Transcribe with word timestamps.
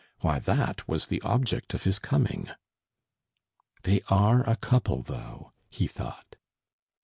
Why, 0.21 0.39
that 0.39 0.87
was 0.87 1.05
the 1.05 1.21
object 1.21 1.75
of 1.75 1.83
his 1.83 1.99
coming. 1.99 2.49
"They 3.83 4.01
are 4.09 4.41
a 4.49 4.55
couple, 4.55 5.03
though!" 5.03 5.53
he 5.69 5.85
thought. 5.85 6.37